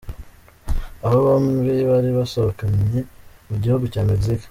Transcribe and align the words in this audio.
Aba 1.05 1.17
baombi 1.25 1.73
bari 1.89 2.09
basohokeye 2.17 2.99
mu 3.47 3.55
gihugu 3.61 3.85
cya 3.93 4.01
Mexique. 4.09 4.39